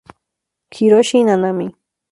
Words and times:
Hiroshi 0.77 1.23
Nanami 1.23 1.67